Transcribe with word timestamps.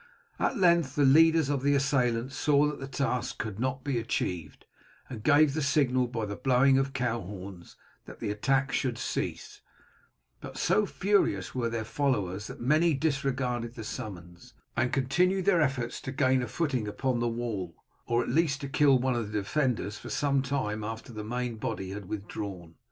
At 0.39 0.57
length 0.57 0.95
the 0.95 1.05
leaders 1.05 1.47
of 1.47 1.61
the 1.61 1.75
assailants 1.75 2.35
saw 2.35 2.65
that 2.67 2.79
the 2.79 2.87
task 2.87 3.37
could 3.37 3.59
not 3.59 3.83
be 3.83 3.99
achieved, 3.99 4.65
and 5.11 5.21
gave 5.21 5.53
the 5.53 5.61
signal 5.61 6.07
by 6.07 6.25
the 6.25 6.35
blowing 6.35 6.79
of 6.79 6.91
cow 6.91 7.21
horns 7.21 7.75
that 8.07 8.19
the 8.19 8.31
attack 8.31 8.71
should 8.71 8.97
cease; 8.97 9.61
but 10.39 10.57
so 10.57 10.87
furious 10.87 11.53
were 11.53 11.69
their 11.69 11.83
followers 11.85 12.47
that 12.47 12.59
many 12.59 12.95
disregarded 12.95 13.75
the 13.75 13.83
summons, 13.83 14.55
and 14.75 14.91
continued 14.91 15.45
their 15.45 15.61
efforts 15.61 16.01
to 16.01 16.11
gain 16.11 16.41
a 16.41 16.47
footing 16.47 16.87
upon 16.87 17.19
the 17.19 17.27
wall, 17.29 17.75
or 18.07 18.23
at 18.23 18.29
least 18.29 18.61
to 18.61 18.67
kill 18.67 18.97
one 18.97 19.13
of 19.13 19.25
its 19.25 19.33
defenders, 19.33 19.99
for 19.99 20.09
some 20.09 20.41
time 20.41 20.83
after 20.83 21.13
the 21.13 21.23
main 21.23 21.57
body 21.57 21.91
had 21.91 22.05
withdrawn. 22.07 22.73